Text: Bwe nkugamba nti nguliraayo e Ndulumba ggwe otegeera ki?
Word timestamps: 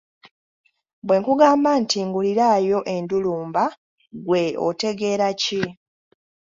Bwe 1.05 1.15
nkugamba 1.19 1.71
nti 1.81 1.97
nguliraayo 2.07 2.79
e 2.93 2.95
Ndulumba 3.03 3.63
ggwe 4.15 4.43
otegeera 4.67 5.27
ki? 5.41 5.63